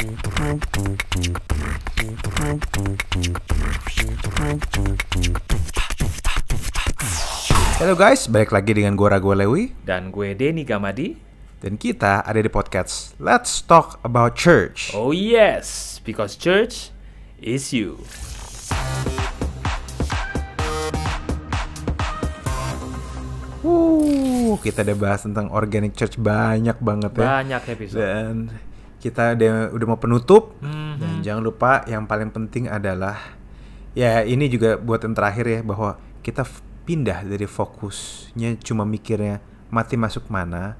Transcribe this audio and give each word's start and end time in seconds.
Halo 0.00 0.08
guys, 7.92 8.24
balik 8.32 8.48
lagi 8.48 8.80
dengan 8.80 8.96
gue 8.96 9.04
Rago 9.04 9.36
Lewi 9.36 9.76
Dan 9.84 10.08
gue 10.08 10.32
Denny 10.32 10.64
Gamadi. 10.64 11.20
dan 11.60 11.76
kita 11.76 12.24
ada 12.24 12.40
di 12.40 12.48
podcast 12.48 13.12
Let's 13.20 13.60
Talk 13.60 14.00
About 14.00 14.40
Church. 14.40 14.96
Oh 14.96 15.12
yes, 15.12 16.00
because 16.00 16.32
church 16.32 16.96
is 17.36 17.68
you. 17.76 18.00
Wuh, 23.60 24.56
kita 24.64 24.80
udah 24.80 24.96
bahas 24.96 25.28
tentang 25.28 25.52
organic 25.52 25.92
church 25.92 26.16
banyak 26.16 26.80
banget 26.80 27.20
ya. 27.20 27.44
Banyak 27.44 27.62
episode. 27.68 28.00
Dan 28.00 28.34
kita 29.00 29.34
udah, 29.34 29.72
udah 29.72 29.86
mau 29.88 29.98
penutup. 29.98 30.54
Mhm. 30.60 30.92
Dan 31.00 31.10
jangan 31.24 31.42
lupa 31.42 31.82
yang 31.88 32.04
paling 32.04 32.28
penting 32.30 32.68
adalah 32.68 33.16
ya 33.96 34.22
ini 34.22 34.46
juga 34.46 34.78
buat 34.78 35.02
yang 35.02 35.16
terakhir 35.16 35.46
ya 35.48 35.60
bahwa 35.66 35.98
kita 36.20 36.44
pindah 36.86 37.24
dari 37.24 37.48
fokusnya 37.48 38.60
cuma 38.62 38.84
mikirnya 38.84 39.42
mati 39.72 39.96
masuk 39.96 40.28
mana 40.28 40.76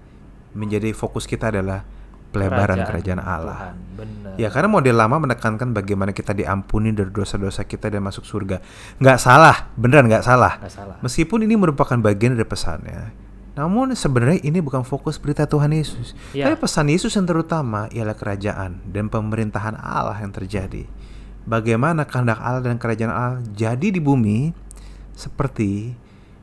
menjadi 0.52 0.90
fokus 0.92 1.24
kita 1.26 1.54
adalah 1.54 1.86
pelebaran 2.30 2.86
kerajaan, 2.86 3.18
Allah. 3.18 3.74
Tuhan, 3.74 3.76
benar. 3.98 4.32
Ya 4.38 4.48
karena 4.54 4.70
model 4.70 4.96
lama 4.96 5.16
menekankan 5.18 5.74
bagaimana 5.74 6.14
kita 6.14 6.30
diampuni 6.30 6.94
dari 6.94 7.10
dosa-dosa 7.10 7.66
kita 7.66 7.90
dan 7.90 8.06
masuk 8.06 8.22
surga. 8.22 8.62
Nggak 9.02 9.18
salah, 9.18 9.70
beneran 9.74 10.06
nggak 10.06 10.22
salah. 10.22 10.62
Nggak 10.62 10.74
salah. 10.74 10.96
Meskipun 11.02 11.42
ini 11.42 11.58
merupakan 11.58 11.98
bagian 11.98 12.38
dari 12.38 12.46
pesannya. 12.46 13.29
Namun 13.60 13.92
sebenarnya 13.92 14.40
ini 14.40 14.64
bukan 14.64 14.80
fokus 14.88 15.20
berita 15.20 15.44
Tuhan 15.44 15.68
Yesus. 15.76 16.16
Ya. 16.32 16.48
Tapi 16.48 16.64
pesan 16.64 16.88
Yesus 16.88 17.12
yang 17.12 17.28
terutama 17.28 17.92
ialah 17.92 18.16
kerajaan 18.16 18.80
dan 18.88 19.12
pemerintahan 19.12 19.76
Allah 19.76 20.16
yang 20.16 20.32
terjadi. 20.32 20.88
Bagaimana 21.44 22.08
kehendak 22.08 22.40
Allah 22.40 22.64
dan 22.64 22.80
kerajaan 22.80 23.12
Allah 23.12 23.44
jadi 23.52 23.92
di 23.92 24.00
bumi 24.00 24.56
seperti 25.12 25.92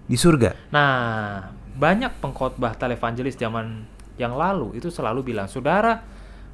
di 0.05 0.14
surga. 0.14 0.69
Nah, 0.69 1.50
banyak 1.73 2.22
pengkhotbah 2.22 2.77
televangelis 2.77 3.33
zaman 3.33 3.89
yang 4.22 4.38
lalu 4.38 4.77
itu 4.77 4.94
selalu 4.94 5.33
bilang, 5.33 5.49
"Saudara, 5.49 6.05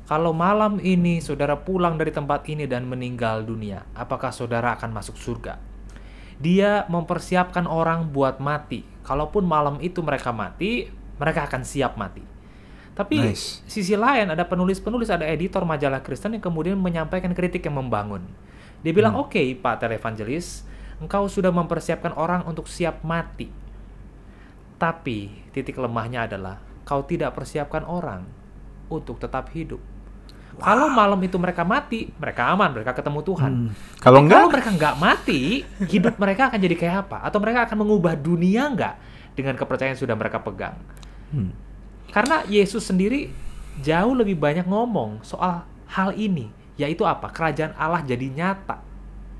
kalau 0.07 0.31
malam 0.31 0.79
ini 0.79 1.19
saudara 1.19 1.59
pulang 1.59 1.99
dari 1.99 2.15
tempat 2.15 2.47
ini 2.47 2.71
dan 2.71 2.87
meninggal 2.87 3.43
dunia, 3.43 3.83
apakah 3.99 4.31
saudara 4.31 4.79
akan 4.79 4.95
masuk 4.95 5.19
surga?" 5.19 5.72
Dia 6.43 6.83
mempersiapkan 6.91 7.63
orang 7.63 8.11
buat 8.11 8.43
mati. 8.43 8.83
Kalaupun 9.07 9.47
malam 9.47 9.79
itu 9.79 10.03
mereka 10.03 10.35
mati, 10.35 10.91
mereka 11.15 11.47
akan 11.47 11.63
siap 11.63 11.95
mati. 11.95 12.19
Tapi 12.93 13.31
Nice. 13.31 13.63
sisi 13.65 13.95
lain 13.95 14.29
ada 14.29 14.43
penulis-penulis, 14.43 15.07
ada 15.07 15.23
editor 15.23 15.63
majalah 15.63 16.03
Kristen 16.03 16.35
yang 16.35 16.43
kemudian 16.43 16.75
menyampaikan 16.75 17.31
kritik 17.31 17.63
yang 17.63 17.79
membangun. 17.79 18.27
Dia 18.83 18.91
bilang, 18.91 19.15
"Oke, 19.15 19.39
Pak 19.55 19.81
televangelis, 19.81 20.67
engkau 21.01 21.25
sudah 21.25 21.49
mempersiapkan 21.49 22.13
orang 22.13 22.45
untuk 22.45 22.69
siap 22.69 23.01
mati. 23.01 23.49
Tapi 24.79 25.47
titik 25.55 25.79
lemahnya 25.79 26.27
adalah 26.27 26.59
kau 26.83 27.03
tidak 27.07 27.35
persiapkan 27.35 27.87
orang 27.87 28.27
untuk 28.91 29.19
tetap 29.19 29.51
hidup. 29.55 29.79
Kalau 30.59 30.87
malam 30.89 31.17
itu 31.25 31.37
mereka 31.41 31.65
mati, 31.65 32.13
mereka 32.15 32.53
aman, 32.53 32.69
mereka 32.73 32.93
ketemu 32.93 33.19
Tuhan. 33.25 33.51
Hmm. 33.51 33.69
Kalau 33.97 34.21
Tapi 34.21 34.25
enggak, 34.27 34.39
kalau 34.39 34.53
mereka 34.53 34.69
nggak 34.73 34.95
mati, 35.01 35.41
hidup 35.89 36.15
mereka 36.21 36.41
akan 36.51 36.59
jadi 36.61 36.75
kayak 36.77 36.95
apa? 37.07 37.17
Atau 37.25 37.39
mereka 37.41 37.65
akan 37.65 37.77
mengubah 37.81 38.13
dunia 38.13 38.69
nggak 38.69 38.95
dengan 39.33 39.57
kepercayaan 39.57 39.97
yang 39.97 40.01
sudah 40.01 40.15
mereka 40.17 40.37
pegang? 40.43 40.77
Hmm. 41.33 41.51
Karena 42.13 42.45
Yesus 42.45 42.85
sendiri 42.85 43.33
jauh 43.81 44.13
lebih 44.13 44.37
banyak 44.37 44.69
ngomong 44.69 45.25
soal 45.25 45.65
hal 45.89 46.13
ini, 46.13 46.53
yaitu 46.77 47.01
apa? 47.07 47.33
Kerajaan 47.33 47.73
Allah 47.73 48.05
jadi 48.05 48.29
nyata 48.29 48.77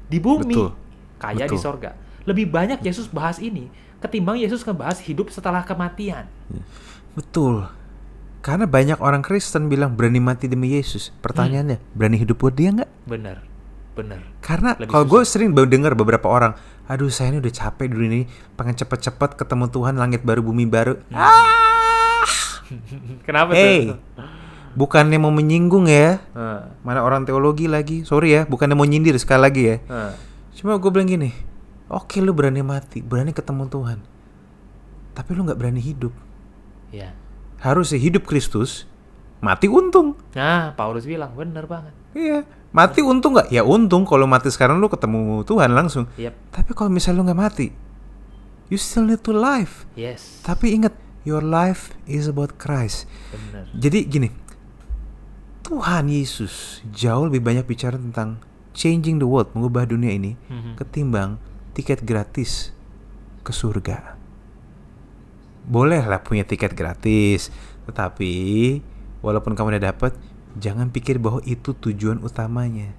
di 0.09 0.17
bumi, 0.17 0.58
Betul. 0.58 0.72
kayak 1.22 1.48
di 1.53 1.59
sorga. 1.61 1.92
Lebih 2.25 2.50
banyak 2.50 2.81
Yesus 2.81 3.05
bahas 3.11 3.38
ini 3.38 3.70
ketimbang 4.04 4.36
Yesus 4.36 4.67
ngebahas 4.67 4.99
hidup 4.99 5.32
setelah 5.32 5.64
kematian. 5.64 6.27
betul. 7.15 7.64
Karena 8.43 8.67
banyak 8.67 8.99
orang 8.99 9.23
Kristen 9.23 9.71
bilang 9.71 9.95
berani 9.95 10.20
mati 10.20 10.52
demi 10.52 10.76
Yesus. 10.76 11.15
Pertanyaannya, 11.23 11.80
berani 11.95 12.20
hidup 12.20 12.43
buat 12.43 12.52
dia 12.52 12.76
nggak? 12.76 12.92
Bener, 13.08 13.39
bener. 13.95 14.20
Karena 14.43 14.76
kalau 14.76 15.08
gue 15.08 15.23
sering 15.23 15.55
dengar 15.55 15.95
beberapa 15.95 16.27
orang, 16.27 16.59
aduh 16.92 17.08
saya 17.08 17.32
ini 17.32 17.39
udah 17.39 17.53
capek 17.55 17.87
dulu 17.87 18.03
ini, 18.03 18.27
pengen 18.59 18.76
cepet-cepet 18.76 19.39
ketemu 19.39 19.71
Tuhan, 19.71 19.95
langit 19.95 20.27
baru, 20.27 20.43
bumi 20.43 20.67
baru. 20.67 20.99
Hmm. 21.08 21.23
Ah, 21.23 22.27
Kenapa 23.26 23.55
hey, 23.55 23.95
tuh? 23.95 23.99
bukannya 24.76 25.23
mau 25.23 25.32
menyinggung 25.32 25.87
ya, 25.87 26.20
Heeh, 26.36 26.61
mana 26.83 26.99
orang 26.99 27.23
teologi 27.23 27.71
lagi, 27.71 28.03
sorry 28.03 28.36
ya, 28.36 28.42
bukannya 28.43 28.76
mau 28.76 28.83
nyindir 28.83 29.15
sekali 29.23 29.39
lagi 29.39 29.64
ya. 29.71 29.77
heeh. 29.80 30.14
Cuma 30.59 30.76
gue 30.76 30.92
bilang 30.92 31.08
gini, 31.08 31.32
oke 31.87 32.20
lu 32.20 32.36
berani 32.36 32.59
mati, 32.59 32.99
berani 32.99 33.32
ketemu 33.32 33.71
Tuhan, 33.71 34.03
tapi 35.15 35.30
lu 35.32 35.48
nggak 35.48 35.55
berani 35.55 35.80
hidup. 35.80 36.11
Ya. 36.92 37.15
Harusnya 37.64 37.96
hidup 37.96 38.28
Kristus, 38.28 38.84
mati 39.40 39.72
untung. 39.72 40.20
Nah, 40.36 40.76
Paulus 40.76 41.08
bilang 41.08 41.32
bener 41.32 41.64
banget. 41.64 41.96
Iya, 42.12 42.44
mati 42.70 43.00
untung 43.00 43.34
nggak? 43.34 43.50
Ya 43.50 43.64
untung 43.64 44.04
kalau 44.04 44.28
mati 44.28 44.52
sekarang 44.52 44.78
lu 44.78 44.86
ketemu 44.86 45.42
Tuhan 45.44 45.72
langsung. 45.72 46.12
Yep, 46.14 46.34
Tapi 46.52 46.72
kalau 46.76 46.92
misalnya 46.92 47.24
lu 47.24 47.26
nggak 47.26 47.40
mati, 47.40 47.68
you 48.68 48.76
still 48.76 49.08
need 49.08 49.24
to 49.24 49.32
live. 49.32 49.88
yes, 49.96 50.44
Tapi 50.44 50.76
ingat, 50.76 50.92
your 51.24 51.40
life 51.40 51.96
is 52.04 52.28
about 52.28 52.60
Christ. 52.60 53.08
bener. 53.32 53.64
Jadi 53.74 54.00
gini, 54.06 54.30
Tuhan 55.64 56.12
Yesus 56.12 56.84
jauh 56.92 57.26
lebih 57.26 57.40
banyak 57.40 57.64
bicara 57.64 57.95
tentang 57.95 58.44
changing 58.76 59.18
the 59.18 59.26
world, 59.26 59.48
mengubah 59.56 59.88
dunia 59.88 60.12
ini, 60.12 60.36
Mhm. 60.45 60.76
ketimbang 60.76 61.40
tiket 61.72 62.04
gratis 62.04 62.76
ke 63.42 63.50
surga. 63.50 64.13
Boleh 65.64 66.04
lah 66.04 66.20
punya 66.20 66.44
tiket 66.44 66.76
gratis, 66.76 67.50
tetapi 67.88 68.34
walaupun 69.24 69.56
kamu 69.56 69.78
udah 69.78 69.96
dapat, 69.96 70.12
jangan 70.60 70.92
pikir 70.92 71.18
bahwa 71.18 71.40
itu 71.48 71.72
tujuan 71.72 72.20
utamanya. 72.20 72.92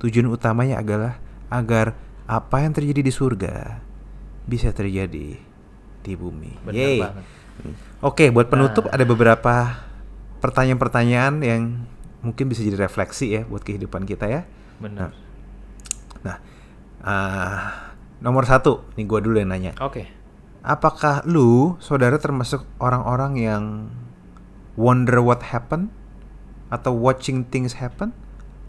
Tujuan 0.00 0.28
utamanya 0.28 0.80
adalah 0.80 1.20
agar 1.48 1.96
apa 2.30 2.62
yang 2.62 2.72
terjadi 2.76 3.02
di 3.02 3.12
surga 3.12 3.82
bisa 4.46 4.70
terjadi 4.70 5.36
di 6.00 6.12
bumi. 6.16 6.62
Yeay. 6.70 7.00
banget. 7.02 7.24
Oke, 8.00 8.32
buat 8.32 8.48
penutup 8.48 8.88
Nah. 8.88 8.96
ada 8.96 9.04
beberapa 9.04 9.54
pertanyaan-pertanyaan 10.40 11.44
yang 11.44 11.84
mungkin 12.24 12.48
bisa 12.48 12.64
jadi 12.64 12.88
refleksi 12.88 13.36
ya 13.36 13.42
buat 13.44 13.60
kehidupan 13.60 14.08
kita 14.08 14.28
ya. 14.28 14.48
Bener. 14.80 15.12
Nah, 16.24 16.36
ah, 17.04 17.92
nomor 18.24 18.48
satu, 18.48 18.88
nih 18.96 19.04
gue 19.04 19.20
dulu 19.20 19.36
yang 19.36 19.52
nanya. 19.52 19.76
Oke. 19.84 20.08
Apakah 20.60 21.24
lu, 21.24 21.80
saudara 21.80 22.20
termasuk 22.20 22.68
orang-orang 22.76 23.32
yang 23.40 23.64
wonder 24.76 25.24
what 25.24 25.56
happened? 25.56 25.88
Atau 26.68 26.92
watching 26.92 27.48
things 27.48 27.80
happen? 27.80 28.12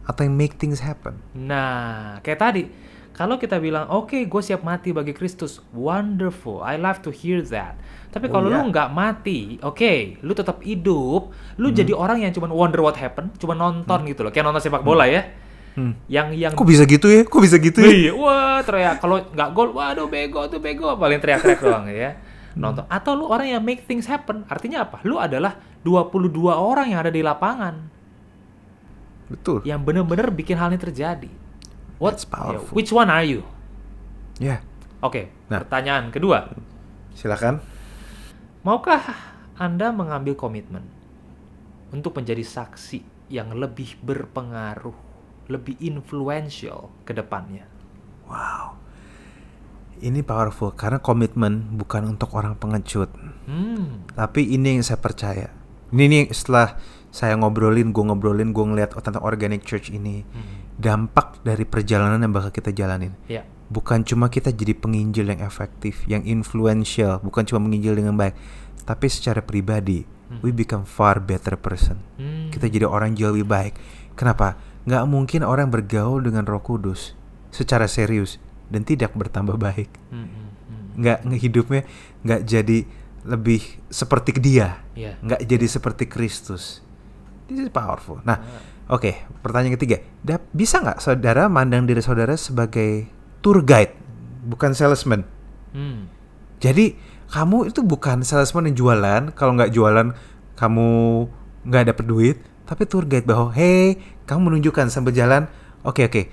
Atau 0.08 0.26
yang 0.26 0.40
make 0.40 0.56
things 0.56 0.80
happen? 0.82 1.20
Nah, 1.36 2.18
kayak 2.24 2.40
tadi, 2.40 2.64
kalau 3.12 3.36
kita 3.36 3.60
bilang, 3.60 3.92
oke, 3.92 4.16
gue 4.16 4.42
siap 4.42 4.64
mati 4.64 4.96
bagi 4.96 5.12
Kristus, 5.12 5.60
wonderful, 5.76 6.64
I 6.64 6.80
love 6.80 7.04
to 7.04 7.12
hear 7.12 7.44
that. 7.52 7.76
Tapi 8.10 8.32
Oh, 8.32 8.40
kalau 8.40 8.48
iya. 8.48 8.56
lu 8.64 8.72
nggak 8.72 8.90
mati, 8.96 9.60
oke, 9.60 10.24
lu 10.24 10.32
tetap 10.32 10.64
hidup, 10.64 11.36
lu 11.60 11.68
Hmm. 11.70 11.76
jadi 11.76 11.92
orang 11.92 12.24
yang 12.24 12.32
cuma 12.32 12.48
wonder 12.50 12.80
what 12.80 12.96
happened, 12.96 13.36
cuma 13.36 13.52
nonton 13.52 14.08
gitu 14.08 14.24
loh, 14.24 14.32
kayak 14.32 14.48
nonton 14.48 14.64
sepak 14.64 14.82
bola 14.82 15.06
ya, 15.12 15.28
Hmm. 15.72 15.96
yang 16.12 16.36
yang 16.36 16.52
Kok 16.52 16.68
bisa 16.68 16.84
gitu 16.84 17.08
ya? 17.08 17.24
Kok 17.24 17.42
bisa 17.42 17.56
gitu 17.56 17.80
ya? 17.80 17.88
Iya, 17.88 18.12
wah 18.12 18.60
teriak 18.60 19.00
kalau 19.00 19.24
nggak 19.24 19.50
gol, 19.56 19.72
waduh 19.72 20.12
bego 20.12 20.44
tuh 20.52 20.60
bego, 20.60 21.00
paling 21.00 21.24
teriak-teriak 21.24 21.62
doang 21.68 21.88
ya. 21.88 22.20
Nonton. 22.60 22.84
Atau 22.92 23.16
lu 23.16 23.32
orang 23.32 23.48
yang 23.48 23.64
make 23.64 23.88
things 23.88 24.04
happen, 24.04 24.44
artinya 24.52 24.84
apa? 24.84 25.00
Lu 25.08 25.16
adalah 25.16 25.56
22 25.88 26.28
orang 26.52 26.92
yang 26.92 27.00
ada 27.00 27.08
di 27.08 27.24
lapangan 27.24 27.88
Betul. 29.32 29.64
yang 29.64 29.80
bener-bener 29.88 30.28
bikin 30.30 30.60
hal 30.60 30.68
ini 30.76 30.80
terjadi. 30.80 31.32
What? 31.96 32.20
That's 32.20 32.28
powerful. 32.28 32.76
Which 32.76 32.92
one 32.92 33.08
are 33.08 33.24
you? 33.24 33.48
Ya, 34.42 34.60
Oke, 35.02 35.34
Nah. 35.50 35.64
pertanyaan 35.66 36.14
kedua. 36.14 36.52
silakan. 37.18 37.58
Maukah 38.62 39.02
Anda 39.58 39.90
mengambil 39.90 40.38
komitmen 40.38 40.86
untuk 41.90 42.14
menjadi 42.18 42.42
saksi 42.42 43.02
yang 43.28 43.56
lebih 43.58 43.98
berpengaruh, 44.02 44.94
lebih 45.48 45.78
influential 45.82 46.92
ke 47.08 47.16
depannya? 47.16 47.66
Wow. 48.28 48.78
Ini 50.02 50.26
powerful 50.26 50.74
karena 50.74 50.98
komitmen 50.98 51.78
bukan 51.78 52.10
untuk 52.18 52.34
orang 52.34 52.58
pengecut. 52.58 53.14
Hmm, 53.46 54.10
Tapi 54.18 54.50
ini 54.50 54.78
yang 54.78 54.86
saya 54.86 54.98
percaya. 54.98 55.54
Ini 55.94 56.04
nih 56.10 56.24
setelah 56.34 56.74
saya 57.14 57.38
ngobrolin, 57.38 57.94
gue 57.94 58.02
ngobrolin, 58.02 58.50
gue 58.50 58.66
ngeliat 58.66 58.98
tentang 58.98 59.22
organic 59.22 59.62
church 59.62 59.94
ini. 59.94 60.26
hmm. 60.26 60.74
Dampak 60.82 61.46
dari 61.46 61.70
perjalanan 61.70 62.18
yang 62.18 62.34
bakal 62.34 62.50
kita 62.50 62.74
jalanin. 62.74 63.14
ya, 63.30 63.46
Bukan 63.70 64.02
cuma 64.02 64.34
kita 64.34 64.50
jadi 64.50 64.74
penginjil 64.74 65.30
yang 65.30 65.46
efektif, 65.46 66.02
yang 66.10 66.26
influential, 66.26 67.22
bukan 67.22 67.46
cuma 67.46 67.62
menginjil 67.62 67.94
dengan 67.94 68.18
baik, 68.18 68.34
tapi 68.82 69.06
secara 69.06 69.46
pribadi, 69.46 70.02
we 70.42 70.50
become 70.50 70.82
far 70.88 71.22
better 71.22 71.54
person. 71.60 72.02
Hmm. 72.18 72.50
Kita 72.50 72.66
jadi 72.66 72.90
orang 72.90 73.14
jauh 73.14 73.36
lebih 73.38 73.46
baik. 73.46 73.74
Kenapa? 74.18 74.58
Nggak 74.84 75.04
mungkin 75.06 75.42
orang 75.46 75.70
bergaul 75.70 76.22
dengan 76.22 76.44
Roh 76.44 76.62
Kudus 76.62 77.14
secara 77.50 77.86
serius 77.86 78.42
dan 78.72 78.82
tidak 78.82 79.14
bertambah 79.14 79.56
baik. 79.56 79.92
Hmm, 80.10 80.26
hmm, 80.26 80.28
hmm. 80.28 80.86
Nggak 80.98 81.18
nggak 81.28 81.42
hidupnya 81.42 81.82
nggak 82.22 82.42
jadi 82.44 82.80
lebih 83.22 83.62
seperti 83.88 84.34
dia, 84.42 84.82
Iya. 84.98 85.22
nggak 85.22 85.46
jadi 85.46 85.68
seperti 85.70 86.10
Kristus. 86.10 86.82
This 87.46 87.62
is 87.62 87.70
powerful. 87.70 88.18
Nah, 88.26 88.42
Ah. 88.42 88.98
oke, 88.98 89.14
pertanyaan 89.44 89.78
ketiga, 89.78 90.02
Da- 90.26 90.42
bisa 90.50 90.82
nggak 90.82 90.98
saudara 90.98 91.46
mandang 91.46 91.86
diri 91.86 92.02
saudara 92.02 92.34
sebagai 92.34 93.06
tour 93.46 93.62
guide, 93.62 93.94
bukan 94.42 94.74
salesman? 94.74 95.22
Hmm. 95.70 96.10
Jadi 96.58 96.98
kamu 97.30 97.70
itu 97.70 97.86
bukan 97.86 98.26
salesman 98.26 98.74
yang 98.74 98.78
jualan. 98.78 99.22
Kalau 99.38 99.54
nggak 99.54 99.70
jualan, 99.70 100.18
kamu 100.56 100.90
nggak 101.64 101.84
dapet 101.94 102.06
duit. 102.06 102.38
Tapi 102.66 102.88
tour 102.88 103.04
guide 103.06 103.28
bahwa, 103.28 103.52
hey, 103.52 104.00
kamu 104.32 104.48
menunjukkan 104.48 104.88
sambil 104.88 105.12
jalan. 105.12 105.52
Oke 105.84 106.08
oke. 106.08 106.32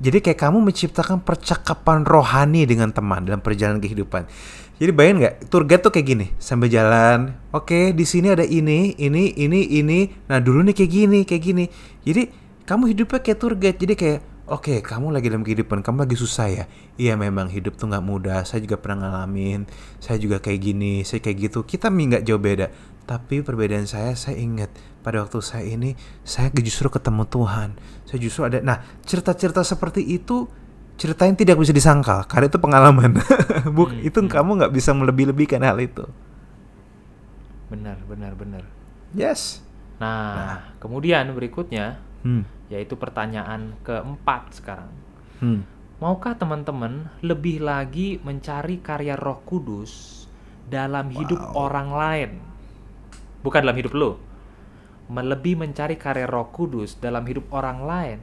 Jadi 0.00 0.20
kayak 0.20 0.36
kamu 0.44 0.60
menciptakan 0.60 1.24
percakapan 1.24 2.04
rohani 2.04 2.68
dengan 2.68 2.92
teman 2.92 3.24
dalam 3.24 3.40
perjalanan 3.40 3.80
kehidupan. 3.80 4.28
Jadi 4.76 4.92
bayangin 4.92 5.16
nggak, 5.24 5.34
tour 5.48 5.64
guide 5.64 5.80
tuh 5.84 5.92
kayak 5.92 6.06
gini 6.08 6.26
sambil 6.36 6.68
jalan. 6.68 7.36
Oke, 7.52 7.96
di 7.96 8.04
sini 8.04 8.32
ada 8.32 8.44
ini, 8.44 8.96
ini, 8.96 9.32
ini, 9.40 9.60
ini. 9.80 10.08
Nah 10.28 10.40
dulu 10.40 10.64
nih 10.68 10.76
kayak 10.76 10.92
gini, 10.92 11.18
kayak 11.24 11.42
gini. 11.44 11.64
Jadi 12.04 12.28
kamu 12.64 12.92
hidupnya 12.92 13.20
kayak 13.24 13.38
tour 13.40 13.56
guide. 13.56 13.80
Jadi 13.80 13.94
kayak 13.96 14.20
Oke, 14.50 14.82
kamu 14.82 15.14
lagi 15.14 15.30
dalam 15.30 15.46
kehidupan, 15.46 15.78
kamu 15.78 16.10
lagi 16.10 16.18
susah 16.18 16.50
ya. 16.50 16.64
Iya 16.98 17.14
memang 17.14 17.46
hidup 17.54 17.78
tuh 17.78 17.86
nggak 17.86 18.02
mudah. 18.02 18.42
Saya 18.42 18.58
juga 18.66 18.82
pernah 18.82 19.06
ngalamin. 19.06 19.62
Saya 20.02 20.18
juga 20.18 20.42
kayak 20.42 20.58
gini, 20.58 21.06
saya 21.06 21.22
kayak 21.22 21.38
gitu. 21.46 21.62
Kita 21.62 21.86
nggak 21.86 22.26
jauh 22.26 22.42
beda. 22.42 22.66
Tapi 23.10 23.42
perbedaan 23.42 23.90
saya, 23.90 24.14
saya 24.14 24.38
ingat 24.38 24.70
pada 25.02 25.18
waktu 25.26 25.42
saya 25.42 25.66
ini, 25.66 25.98
saya 26.22 26.46
justru 26.62 26.86
ketemu 26.86 27.26
Tuhan. 27.26 27.74
Saya 28.06 28.18
justru 28.22 28.46
ada. 28.46 28.62
Nah, 28.62 28.86
cerita-cerita 29.02 29.66
seperti 29.66 30.06
itu 30.06 30.46
cerita 30.94 31.26
yang 31.26 31.34
tidak 31.34 31.58
bisa 31.58 31.74
disangkal 31.74 32.22
karena 32.30 32.46
itu 32.46 32.60
pengalaman. 32.62 33.18
Buk, 33.76 33.90
Hmm, 33.90 34.06
itu 34.06 34.20
hmm. 34.22 34.30
kamu 34.30 34.50
nggak 34.62 34.72
bisa 34.76 34.94
melebih-lebihkan 34.94 35.58
hal 35.66 35.80
itu. 35.82 36.06
Benar, 37.66 37.98
benar, 38.06 38.38
benar. 38.38 38.62
Yes. 39.10 39.64
Nah, 39.98 40.76
kemudian 40.78 41.34
berikutnya 41.34 41.98
Hmm. 42.20 42.44
yaitu 42.68 42.94
pertanyaan 43.00 43.74
keempat 43.80 44.60
sekarang. 44.60 44.92
Hmm. 45.40 45.64
Maukah 45.98 46.36
teman-teman 46.36 47.08
lebih 47.24 47.64
lagi 47.64 48.20
mencari 48.20 48.78
karya 48.84 49.16
Roh 49.16 49.40
Kudus 49.42 50.24
dalam 50.68 51.08
hidup 51.10 51.40
Wow. 51.40 51.72
orang 51.72 51.88
lain? 51.90 52.30
Bukan 53.40 53.64
dalam 53.64 53.76
hidup 53.76 53.92
lo. 53.96 54.20
Lebih 55.10 55.58
mencari 55.58 55.98
karya 55.98 56.28
Roh 56.30 56.54
Kudus 56.54 56.94
dalam 57.02 57.26
hidup 57.26 57.50
orang 57.50 57.82
lain 57.82 58.18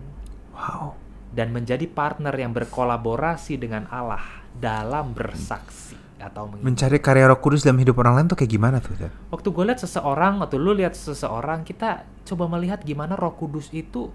Wow. 0.56 0.96
dan 1.36 1.52
menjadi 1.52 1.86
partner 1.86 2.32
yang 2.34 2.56
berkolaborasi 2.56 3.60
dengan 3.60 3.86
Allah 3.92 4.24
dalam 4.56 5.12
bersaksi 5.14 5.94
atau 6.18 6.50
mengimbau. 6.50 6.66
Mencari 6.66 6.98
karya 6.98 7.30
Roh 7.30 7.38
Kudus 7.38 7.62
dalam 7.62 7.78
hidup 7.78 8.00
orang 8.02 8.18
lain 8.18 8.26
tuh 8.32 8.38
kayak 8.40 8.52
gimana 8.56 8.78
tuh? 8.82 8.96
Dan? 8.98 9.12
Waktu 9.30 9.48
gue 9.54 9.64
lihat 9.70 9.80
seseorang 9.84 10.42
atau 10.42 10.58
lu 10.58 10.74
lihat 10.74 10.98
seseorang, 10.98 11.62
kita 11.62 12.08
coba 12.26 12.50
melihat 12.58 12.82
gimana 12.82 13.14
Roh 13.14 13.38
Kudus 13.38 13.70
itu 13.76 14.10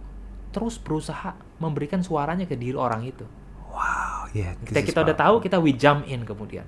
terus 0.50 0.76
berusaha 0.82 1.36
memberikan 1.62 2.02
suaranya 2.02 2.44
ke 2.48 2.58
diri 2.58 2.74
orang 2.74 3.06
itu. 3.06 3.24
Wow, 3.70 4.28
yeah. 4.34 4.52
Kita 4.66 4.82
kita 4.82 5.00
udah 5.06 5.16
tahu, 5.16 5.40
kita 5.40 5.56
we 5.62 5.72
jump 5.72 6.04
in 6.10 6.26
kemudian. 6.26 6.66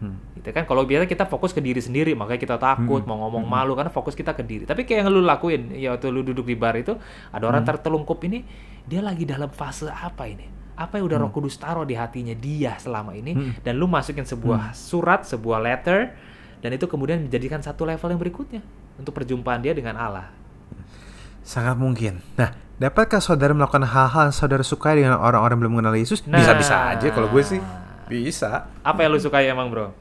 Hmm. 0.00 0.16
Gitu 0.32 0.48
kan 0.48 0.64
kalau 0.64 0.88
biasa 0.88 1.04
kita 1.04 1.28
fokus 1.28 1.52
ke 1.52 1.60
diri 1.60 1.78
sendiri, 1.78 2.16
makanya 2.16 2.40
kita 2.40 2.56
takut 2.56 3.04
Hmm. 3.04 3.08
mau 3.12 3.28
ngomong 3.28 3.44
Hmm. 3.44 3.52
malu 3.52 3.72
karena 3.76 3.92
fokus 3.92 4.16
kita 4.16 4.32
ke 4.32 4.40
diri. 4.40 4.64
Tapi 4.64 4.88
kayak 4.88 5.04
yang 5.04 5.12
lu 5.12 5.20
lakuin, 5.20 5.76
ya 5.76 5.92
waktu 5.92 6.08
lu 6.08 6.24
duduk 6.24 6.48
di 6.48 6.56
bar 6.56 6.72
itu 6.74 6.96
ada 7.28 7.44
orang 7.44 7.62
Hmm. 7.62 7.70
tertelungkup 7.76 8.16
ini, 8.24 8.42
dia 8.82 9.04
lagi 9.04 9.28
dalam 9.28 9.52
fase 9.52 9.86
apa 9.86 10.24
ini? 10.24 10.48
Apa 10.74 10.96
yang 10.96 11.12
udah 11.12 11.18
Roh 11.20 11.28
Kudus 11.28 11.60
taruh 11.60 11.84
di 11.84 11.92
hatinya 11.92 12.32
dia 12.32 12.80
selama 12.80 13.12
ini 13.12 13.36
Hmm. 13.36 13.52
dan 13.60 13.76
lu 13.76 13.84
masukin 13.84 14.24
sebuah 14.24 14.72
surat, 14.72 15.28
sebuah 15.28 15.60
letter 15.60 16.16
dan 16.64 16.70
itu 16.72 16.88
kemudian 16.88 17.20
menjadikan 17.20 17.60
satu 17.60 17.84
level 17.84 18.08
yang 18.08 18.16
berikutnya 18.16 18.64
untuk 18.96 19.12
perjumpaan 19.12 19.60
dia 19.60 19.76
dengan 19.76 20.00
Allah. 20.00 20.32
Sangat 21.44 21.76
mungkin. 21.76 22.24
Nah, 22.36 22.52
dapatkah 22.76 23.20
saudara 23.20 23.52
melakukan 23.52 23.84
hal-hal 23.84 24.28
yang 24.28 24.36
saudara 24.36 24.64
sukai 24.64 24.96
dengan 24.96 25.20
orang-orang 25.20 25.60
belum 25.60 25.72
mengenal 25.76 25.96
Yesus? 25.96 26.24
Nah. 26.24 26.40
Bisa-bisa 26.40 26.96
aja 26.96 27.08
kalau 27.12 27.28
gue 27.28 27.44
sih. 27.44 27.60
Bisa. 28.10 28.66
Apa 28.82 28.98
yang 29.00 29.14
lu 29.14 29.18
sukai 29.18 29.46
emang, 29.46 29.70
Bro? 29.70 29.94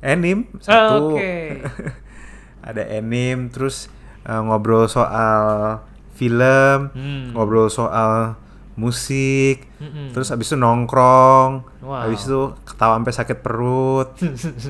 Anime 0.00 0.48
satu. 0.58 1.14
Oke. 1.14 1.62
Ada 2.66 2.82
anime, 2.88 3.50
terus 3.50 3.86
uh, 4.22 4.40
ngobrol 4.40 4.86
soal 4.86 5.78
film, 6.14 6.90
Hmm. 6.94 7.34
ngobrol 7.34 7.66
soal 7.66 8.38
musik, 8.72 9.68
Mm-mm. 9.76 10.16
terus 10.16 10.30
abis 10.30 10.48
itu 10.48 10.56
nongkrong, 10.56 11.66
Wow. 11.84 12.06
habis 12.06 12.24
itu 12.24 12.56
ketawa 12.64 12.96
sampai 12.96 13.12
sakit 13.12 13.38
perut. 13.42 14.08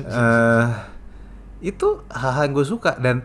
eh 0.09 0.65
itu 1.63 2.03
hal-hal 2.11 2.43
yang 2.43 2.53
gue 2.53 2.67
suka 2.67 2.99
dan 2.99 3.23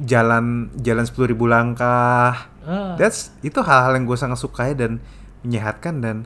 jalan 0.00 0.72
jalan 0.80 1.04
sepuluh 1.04 1.28
ribu 1.28 1.44
langkah. 1.44 2.48
Ah. 2.64 2.96
That's 2.96 3.30
itu 3.42 3.60
hal-hal 3.60 3.94
yang 3.94 4.08
gue 4.08 4.16
sangat 4.16 4.40
sukai 4.40 4.72
dan 4.72 4.98
menyehatkan 5.44 6.00
dan 6.00 6.16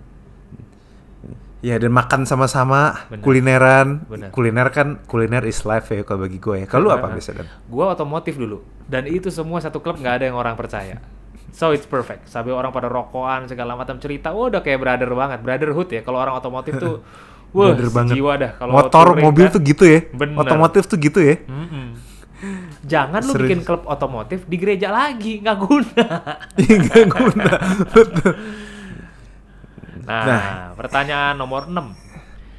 ya 1.59 1.75
dan 1.75 1.91
makan 1.91 2.23
sama-sama 2.23 3.11
Benar. 3.11 3.25
kulineran 3.25 3.87
Benar. 4.07 4.31
kuliner 4.31 4.69
kan 4.71 5.03
kuliner 5.11 5.43
is 5.43 5.67
life 5.67 5.91
ya 5.91 6.07
kalau 6.07 6.23
bagi 6.23 6.39
gue 6.39 6.63
ya 6.63 6.67
kalau 6.71 6.87
lu 6.87 6.91
apa 6.95 7.11
biasa 7.11 7.35
dan 7.35 7.47
Gua 7.67 7.93
otomotif 7.93 8.39
dulu 8.39 8.63
dan 8.87 9.05
itu 9.05 9.29
semua 9.29 9.59
satu 9.59 9.83
klub 9.83 9.99
nggak 9.99 10.15
ada 10.23 10.25
yang 10.31 10.39
orang 10.39 10.57
percaya. 10.57 10.97
So 11.53 11.73
it's 11.77 11.85
perfect. 11.85 12.29
Sampai 12.29 12.53
orang 12.53 12.71
pada 12.71 12.87
rokokan 12.89 13.49
segala 13.49 13.73
macam 13.75 13.97
cerita, 13.99 14.31
wah 14.33 14.53
udah 14.53 14.61
kayak 14.61 14.79
brother 14.79 15.11
banget, 15.13 15.41
brotherhood 15.43 15.89
ya. 15.91 16.01
Kalau 16.05 16.21
orang 16.21 16.37
otomotif 16.37 16.77
tuh, 16.77 17.01
wah 17.57 17.73
Brother 17.73 17.89
banget. 17.93 18.15
jiwa 18.17 18.33
dah. 18.37 18.51
Kalau 18.57 18.73
motor 18.73 19.07
mobil 19.17 19.45
kan, 19.49 19.55
tuh 19.57 19.63
gitu 19.65 19.85
ya 19.89 20.01
Bener. 20.13 20.37
otomotif 20.37 20.83
tuh 20.87 20.97
gitu 21.01 21.19
ya 21.21 21.37
mm-mm. 21.49 21.87
Jangan 22.87 23.21
lu 23.27 23.33
bikin 23.35 23.61
klub 23.67 23.83
otomotif 23.85 24.47
di 24.47 24.57
gereja 24.57 24.95
lagi, 24.95 25.43
nggak 25.43 25.59
guna. 25.59 26.07
nggak 26.87 27.05
guna 27.11 27.45
betul 27.93 28.33
Nah, 30.09 30.25
Nah. 30.25 30.43
pertanyaan 30.73 31.37
nomor 31.37 31.69
6. 31.69 31.93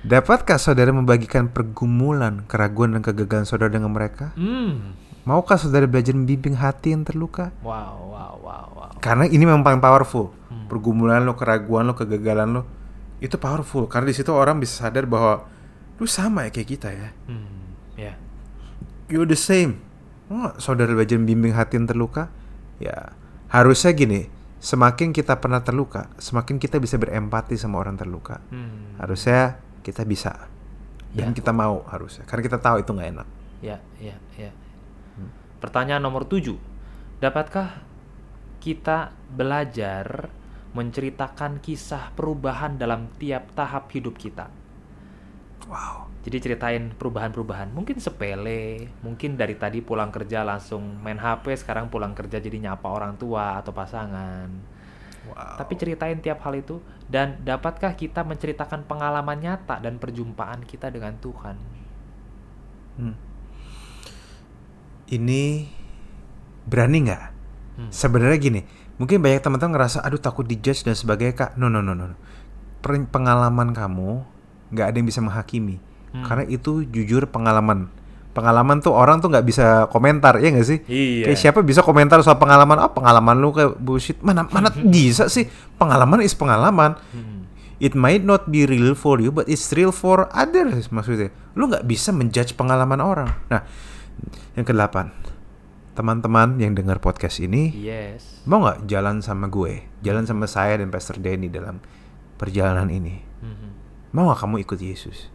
dapatkah 0.01 0.55
saudara 0.55 0.93
membagikan 0.93 1.49
pergumulan 1.49 2.45
keraguan 2.45 2.93
dan 2.93 3.01
kegagalan 3.01 3.43
saudara 3.43 3.67
dengan 3.69 3.89
mereka 3.89 4.31
Hmm. 4.33 4.95
maukah 5.21 5.57
saudara 5.57 5.83
belajar 5.83 6.13
membimbing 6.13 6.55
hati 6.55 6.93
yang 6.93 7.03
terluka 7.03 7.51
Wow, 7.59 8.07
wow, 8.07 8.33
wow, 8.39 8.65
wow. 8.71 8.89
karena 8.99 9.25
ini 9.25 9.43
memang 9.43 9.59
paling 9.59 9.81
powerful 9.81 10.31
Hmm. 10.47 10.69
pergumulan 10.69 11.19
lo 11.19 11.33
keraguan 11.33 11.83
lo 11.83 11.93
kegagalan 11.93 12.47
lo 12.49 12.63
itu 13.19 13.35
powerful 13.35 13.83
karena 13.85 14.07
di 14.07 14.15
situ 14.15 14.31
orang 14.31 14.55
bisa 14.57 14.85
sadar 14.85 15.03
bahwa 15.03 15.43
lu 15.97 16.05
sama 16.05 16.47
ya 16.47 16.53
kayak 16.53 16.69
kita 16.69 16.89
ya 16.89 17.09
Hmm. 17.25 17.75
Ya. 17.97 18.13
you're 19.09 19.25
the 19.25 19.35
same 19.35 19.83
oh, 20.29 20.55
saudara 20.55 20.93
belajar 20.93 21.17
membimbing 21.17 21.51
hati 21.51 21.75
yang 21.75 21.89
terluka 21.89 22.31
ya 22.77 23.11
harusnya 23.49 23.91
gini 23.91 24.31
semakin 24.59 25.15
kita 25.15 25.39
pernah 25.39 25.63
terluka 25.63 26.11
semakin 26.19 26.59
kita 26.59 26.77
bisa 26.77 26.99
berempati 26.99 27.55
sama 27.55 27.79
orang 27.79 27.95
terluka 27.95 28.43
Hmm. 28.51 28.99
harusnya 28.99 29.57
kita 29.81 30.03
bisa 30.03 30.47
dan 31.15 31.31
Ya. 31.31 31.35
kita 31.35 31.49
mau 31.49 31.81
harusnya 31.87 32.27
karena 32.27 32.43
kita 32.45 32.59
tahu 32.59 32.83
itu 32.83 32.91
nggak 32.91 33.09
enak 33.15 33.27
Ya, 33.59 33.75
ya, 33.99 34.15
ya. 34.39 34.55
Pertanyaan 35.59 35.99
nomor 35.99 36.23
7. 36.23 36.55
Dapatkah 37.19 37.83
kita 38.63 39.11
belajar 39.27 40.31
menceritakan 40.71 41.59
kisah 41.59 42.15
perubahan 42.15 42.79
dalam 42.79 43.11
tiap 43.19 43.51
tahap 43.51 43.91
hidup 43.91 44.15
kita? 44.15 44.47
Wow 45.69 46.09
Jadi 46.19 46.37
ceritain 46.51 46.91
perubahan-perubahan. 46.99 47.71
Mungkin 47.71 48.03
sepele, 48.03 48.91
mungkin 48.99 49.39
dari 49.39 49.55
tadi 49.55 49.79
pulang 49.79 50.11
kerja 50.11 50.43
langsung 50.43 50.99
main 50.99 51.15
HP, 51.15 51.55
sekarang 51.55 51.87
pulang 51.87 52.11
kerja 52.11 52.43
jadi 52.43 52.59
nyapa 52.59 52.85
orang 52.91 53.15
tua 53.15 53.55
atau 53.55 53.71
pasangan. 53.71 54.51
wow 55.31 55.55
Tapi 55.55 55.73
ceritain 55.79 56.19
tiap 56.19 56.43
hal 56.43 56.59
itu 56.59 56.83
dan 57.07 57.39
dapatkah 57.47 57.95
kita 57.95 58.27
menceritakan 58.27 58.83
pengalaman 58.83 59.39
nyata 59.39 59.79
dan 59.79 59.95
perjumpaan 59.95 60.67
kita 60.67 60.91
dengan 60.91 61.15
Tuhan? 61.23 61.55
Hmm. 62.99 63.15
ini 65.09 65.71
berani 66.69 66.97
nggak 67.07 67.23
Hmm. 67.79 67.95
sebenarnya 67.95 68.37
gini 68.43 68.61
mungkin 68.99 69.23
banyak 69.23 69.39
teman-teman 69.39 69.79
ngerasa 69.79 70.03
aduh 70.03 70.19
takut 70.19 70.43
dijudge 70.43 70.83
dan 70.83 70.99
sebagainya 70.99 71.31
kak 71.31 71.51
no 71.55 71.71
no 71.71 71.79
no 71.79 71.95
no 71.95 72.11
pengalaman 72.83 73.71
kamu 73.71 74.27
nggak 74.69 74.85
ada 74.85 74.95
yang 74.95 75.07
bisa 75.07 75.19
menghakimi 75.19 75.77
Hmm. 76.09 76.25
karena 76.25 76.41
itu 76.43 76.81
jujur 76.85 77.29
pengalaman 77.29 77.85
pengalaman 78.29 78.81
tuh 78.81 78.89
orang 78.91 79.21
tuh 79.21 79.29
nggak 79.29 79.45
bisa 79.45 79.65
komentar 79.89 80.37
ya 80.37 80.49
nggak 80.49 80.65
sih 80.65 80.79
Iya. 80.85 81.29
kayak 81.29 81.37
siapa 81.37 81.59
bisa 81.61 81.81
komentar 81.81 82.17
soal 82.21 82.37
pengalaman 82.37 82.81
oh 82.81 82.89
pengalaman 82.89 83.37
lu 83.37 83.53
kayak 83.53 83.77
bullshit 83.77 84.17
mana 84.19 84.41
mana 84.43 84.73
bisa 84.89 85.29
sih 85.29 85.45
pengalaman 85.77 86.21
is 86.21 86.33
pengalaman 86.33 86.97
Hmm. 87.13 87.45
it 87.77 87.93
might 87.93 88.21
not 88.21 88.49
be 88.49 88.65
real 88.65 88.93
for 88.93 89.17
you 89.17 89.29
but 89.29 89.45
it's 89.45 89.69
real 89.69 89.89
for 89.89 90.25
others 90.29 90.89
maksudnya 90.89 91.29
lu 91.53 91.69
nggak 91.69 91.85
bisa 91.85 92.09
menjudge 92.09 92.53
pengalaman 92.53 92.97
orang 92.97 93.29
nah 93.45 93.61
yang 94.53 94.65
kedelapan 94.65 95.13
teman-teman 95.93 96.57
yang 96.57 96.73
dengar 96.73 96.97
podcast 96.97 97.37
ini 97.37 97.69
Yes. 97.75 98.41
mau 98.45 98.63
nggak 98.63 98.87
jalan 98.87 99.19
sama 99.19 99.45
gue, 99.45 99.83
jalan 99.99 100.23
sama 100.23 100.47
saya 100.47 100.79
dan 100.79 100.89
Pastor 100.89 101.19
Denny 101.19 101.51
dalam 101.51 101.77
perjalanan 102.33 102.87
ini? 102.87 103.19
Mhm. 103.19 103.69
Mau 104.15 104.29
nggak 104.29 104.39
kamu 104.41 104.55
ikut 104.65 104.79
Yesus? 104.81 105.29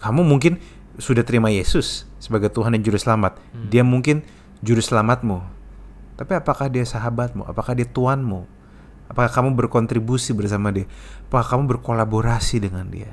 Kamu 0.00 0.22
mungkin 0.22 0.60
sudah 1.00 1.24
terima 1.24 1.48
Yesus 1.48 2.04
sebagai 2.20 2.52
Tuhan 2.52 2.76
dan 2.76 2.82
Juru 2.84 3.00
Selamat. 3.00 3.40
Hmm. 3.52 3.68
Dia 3.72 3.84
mungkin 3.84 4.24
Juru 4.60 4.80
Selamatmu. 4.80 5.40
Tapi 6.16 6.32
apakah 6.32 6.72
dia 6.72 6.84
sahabatmu? 6.84 7.44
Apakah 7.44 7.76
dia 7.76 7.84
tuanmu? 7.84 8.48
Apakah 9.06 9.30
kamu 9.30 9.54
berkontribusi 9.54 10.32
bersama 10.32 10.72
dia? 10.72 10.88
Apakah 11.28 11.56
kamu 11.56 11.76
berkolaborasi 11.76 12.58
dengan 12.58 12.88
dia? 12.88 13.12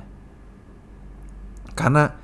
Karena 1.75 2.15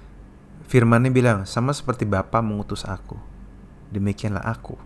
firmannya 0.66 1.12
bilang, 1.12 1.44
sama 1.44 1.76
seperti 1.76 2.08
Bapa 2.08 2.40
mengutus 2.40 2.88
aku, 2.88 3.20
demikianlah 3.92 4.42
aku 4.46 4.78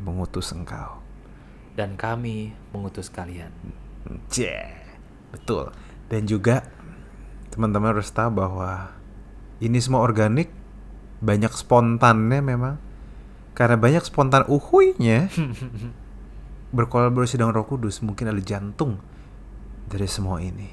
mengutus 0.00 0.50
engkau. 0.54 1.02
Dan 1.74 1.98
kami 1.98 2.54
mengutus 2.70 3.10
kalian. 3.10 3.50
Cie, 4.30 4.62
betul. 5.34 5.74
Dan 6.08 6.28
juga 6.28 6.66
teman-teman 7.54 7.96
harus 7.96 8.10
tahu 8.10 8.34
bahwa 8.34 8.92
ini 9.62 9.78
semua 9.78 10.04
organik, 10.04 10.50
banyak 11.24 11.50
spontannya 11.54 12.40
memang. 12.44 12.76
Karena 13.54 13.78
banyak 13.78 14.02
spontan 14.02 14.42
uhuinya 14.50 15.30
berkolaborasi 16.76 17.38
dengan 17.38 17.54
Roh 17.54 17.70
Kudus 17.70 18.02
mungkin 18.02 18.34
ada 18.34 18.42
jantung 18.42 18.98
dari 19.86 20.10
semua 20.10 20.42
ini. 20.42 20.66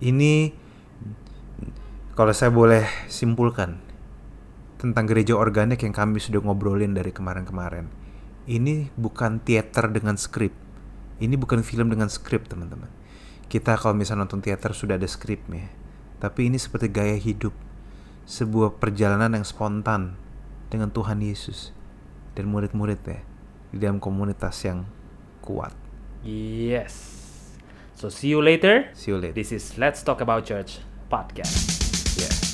Ini 0.00 0.32
kalau 2.16 2.32
saya 2.32 2.48
boleh 2.48 2.88
simpulkan 3.12 3.84
tentang 4.80 5.04
gereja 5.04 5.36
organik 5.36 5.84
yang 5.84 5.92
kami 5.92 6.20
sudah 6.20 6.40
ngobrolin 6.40 6.96
dari 6.96 7.12
kemarin-kemarin. 7.12 7.88
Ini 8.44 8.92
bukan 8.96 9.40
teater 9.40 9.88
dengan 9.92 10.16
skrip. 10.20 10.52
Ini 11.20 11.36
bukan 11.40 11.64
film 11.64 11.88
dengan 11.88 12.12
skrip, 12.12 12.44
teman-teman. 12.48 13.03
Kita 13.46 13.78
kalau 13.78 13.94
misalnya 13.94 14.26
nonton 14.26 14.42
teater 14.42 14.72
sudah 14.74 14.98
ada 14.98 15.06
skripnya. 15.06 15.70
Tapi 16.18 16.48
ini 16.48 16.58
seperti 16.58 16.88
gaya 16.90 17.16
hidup. 17.18 17.52
Sebuah 18.24 18.80
perjalanan 18.80 19.36
yang 19.36 19.44
spontan 19.44 20.16
dengan 20.72 20.88
Tuhan 20.88 21.20
Yesus 21.20 21.70
dan 22.32 22.48
murid-muridnya 22.48 23.20
di 23.70 23.78
dalam 23.78 24.00
komunitas 24.00 24.64
yang 24.64 24.88
kuat. 25.44 25.76
Yes. 26.24 26.96
So 27.94 28.08
see 28.08 28.32
you 28.32 28.40
later. 28.40 28.90
See 28.96 29.12
you 29.12 29.20
later. 29.20 29.36
This 29.36 29.52
is 29.52 29.76
Let's 29.76 30.00
Talk 30.02 30.24
About 30.24 30.48
Church 30.48 30.80
podcast. 31.12 31.52
Yeah. 32.18 32.53